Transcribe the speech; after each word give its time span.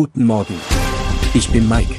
Guten 0.00 0.26
Morgen. 0.26 0.54
Ich 1.34 1.50
bin 1.50 1.68
Mike. 1.68 1.92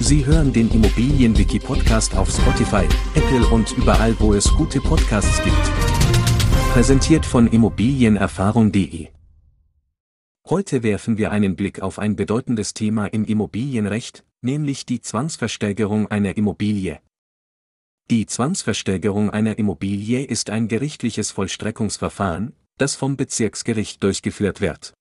Sie 0.00 0.24
hören 0.24 0.54
den 0.54 0.70
Immobilienwiki-Podcast 0.70 2.16
auf 2.16 2.30
Spotify, 2.30 2.88
Apple 3.14 3.46
und 3.48 3.72
überall, 3.72 4.18
wo 4.20 4.32
es 4.32 4.48
gute 4.54 4.80
Podcasts 4.80 5.44
gibt. 5.44 5.70
Präsentiert 6.72 7.26
von 7.26 7.46
Immobilienerfahrung.de. 7.46 9.08
Heute 10.48 10.82
werfen 10.82 11.18
wir 11.18 11.30
einen 11.30 11.54
Blick 11.54 11.82
auf 11.82 11.98
ein 11.98 12.16
bedeutendes 12.16 12.72
Thema 12.72 13.04
im 13.04 13.26
Immobilienrecht, 13.26 14.24
nämlich 14.40 14.86
die 14.86 15.02
Zwangsversteigerung 15.02 16.10
einer 16.10 16.38
Immobilie. 16.38 17.02
Die 18.10 18.24
Zwangsversteigerung 18.24 19.28
einer 19.28 19.58
Immobilie 19.58 20.24
ist 20.24 20.48
ein 20.48 20.68
gerichtliches 20.68 21.30
Vollstreckungsverfahren, 21.32 22.54
das 22.78 22.96
vom 22.96 23.18
Bezirksgericht 23.18 24.02
durchgeführt 24.02 24.62
wird. 24.62 24.94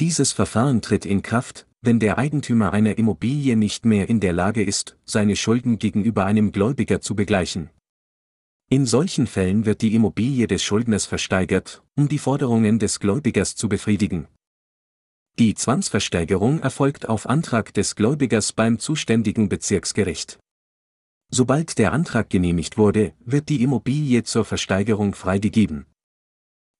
Dieses 0.00 0.32
Verfahren 0.32 0.82
tritt 0.82 1.06
in 1.06 1.22
Kraft, 1.22 1.68
wenn 1.80 2.00
der 2.00 2.18
Eigentümer 2.18 2.72
einer 2.72 2.98
Immobilie 2.98 3.56
nicht 3.56 3.84
mehr 3.84 4.08
in 4.08 4.18
der 4.18 4.32
Lage 4.32 4.62
ist, 4.62 4.96
seine 5.04 5.36
Schulden 5.36 5.78
gegenüber 5.78 6.24
einem 6.24 6.50
Gläubiger 6.50 7.00
zu 7.00 7.14
begleichen. 7.14 7.70
In 8.70 8.86
solchen 8.86 9.28
Fällen 9.28 9.66
wird 9.66 9.82
die 9.82 9.94
Immobilie 9.94 10.48
des 10.48 10.64
Schuldners 10.64 11.06
versteigert, 11.06 11.84
um 11.94 12.08
die 12.08 12.18
Forderungen 12.18 12.80
des 12.80 12.98
Gläubigers 12.98 13.54
zu 13.54 13.68
befriedigen. 13.68 14.26
Die 15.38 15.54
Zwangsversteigerung 15.54 16.60
erfolgt 16.60 17.08
auf 17.08 17.28
Antrag 17.28 17.72
des 17.74 17.94
Gläubigers 17.94 18.52
beim 18.52 18.78
zuständigen 18.78 19.48
Bezirksgericht. 19.48 20.38
Sobald 21.30 21.78
der 21.78 21.92
Antrag 21.92 22.30
genehmigt 22.30 22.78
wurde, 22.78 23.12
wird 23.24 23.48
die 23.48 23.62
Immobilie 23.62 24.24
zur 24.24 24.44
Versteigerung 24.44 25.14
freigegeben. 25.14 25.86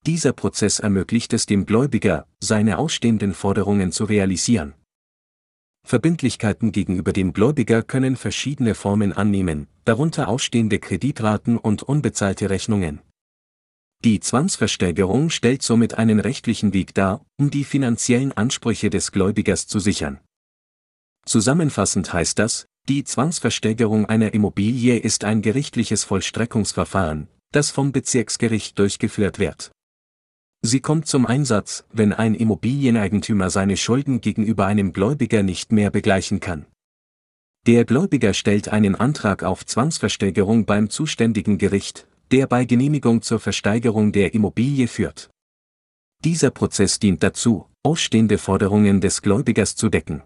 Dieser 0.07 0.35
Prozess 0.35 0.81
ermöglicht 0.81 1.33
es 1.33 1.47
dem 1.47 1.65
Gläubiger, 1.65 2.27
seine 2.39 2.77
ausstehenden 2.77 3.33
Forderungen 3.33 3.91
zu 3.91 4.05
realisieren. 4.05 4.75
Verbindlichkeiten 5.87 6.73
gegenüber 6.73 7.13
dem 7.13 7.33
Gläubiger 7.33 7.83
können 7.83 8.17
verschiedene 8.17 8.75
Formen 8.75 9.13
annehmen, 9.15 9.67
darunter 9.85 10.29
ausstehende 10.29 10.79
Kreditraten 10.79 11.57
und 11.57 11.83
unbezahlte 11.83 12.51
Rechnungen. 12.51 13.01
Die 14.05 14.21
Zwangsversteigerung 14.21 15.31
stellt 15.31 15.63
somit 15.63 15.95
einen 15.95 16.21
rechtlichen 16.21 16.75
Weg 16.75 16.93
dar, 16.93 17.25
um 17.39 17.51
die 17.51 17.65
finanziellen 17.65 18.33
Ansprüche 18.33 18.91
des 18.91 19.13
Gläubigers 19.13 19.67
zu 19.67 19.79
sichern. 19.79 20.21
Zusammenfassend 21.25 22.13
heißt 22.13 22.39
das, 22.39 22.67
die 22.87 23.05
Zwangsversteigerung 23.05 24.05
einer 24.05 24.35
Immobilie 24.35 24.99
ist 24.99 25.25
ein 25.25 25.41
gerichtliches 25.41 26.05
Vollstreckungsverfahren, 26.05 27.29
das 27.53 27.71
vom 27.71 27.93
Bezirksgericht 27.93 28.79
durchgeführt 28.79 29.39
wird. 29.39 29.71
Sie 30.67 30.81
kommt 30.81 31.07
zum 31.07 31.27
Einsatz, 31.27 31.85
wenn 31.93 32.15
ein 32.15 32.35
Immobilieneigentümer 32.35 33.51
seine 33.51 33.77
Schulden 33.77 34.23
gegenüber 34.23 34.65
einem 34.65 34.95
Gläubiger 34.95 35.43
nicht 35.43 35.73
mehr 35.73 35.91
begleichen 35.91 36.41
kann. 36.41 36.65
Der 37.67 37.85
Gläubiger 37.85 38.33
stellt 38.33 38.71
einen 38.71 38.95
Antrag 38.95 39.43
auf 39.43 39.67
Zwangsversteigerung 39.67 40.65
beim 40.65 40.89
zuständigen 40.89 41.59
Gericht, 41.59 42.09
der 42.31 42.47
bei 42.47 42.65
Genehmigung 42.65 43.21
zur 43.21 43.41
Versteigerung 43.41 44.13
der 44.13 44.33
Immobilie 44.33 44.89
führt. 44.89 45.29
Dieser 46.25 46.51
Prozess 46.51 46.99
dient 46.99 47.23
dazu, 47.23 47.67
ausstehende 47.83 48.39
Forderungen 48.39 49.03
des 49.03 49.21
Gläubigers 49.21 49.77
zu 49.77 49.91
decken. 49.91 50.23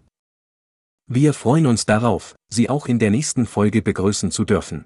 Wir 1.05 1.33
freuen 1.33 1.65
uns 1.65 1.85
darauf, 1.85 2.35
Sie 2.49 2.69
auch 2.69 2.87
in 2.87 2.99
der 2.99 3.11
nächsten 3.11 3.45
Folge 3.45 3.81
begrüßen 3.81 4.31
zu 4.31 4.45
dürfen. 4.45 4.85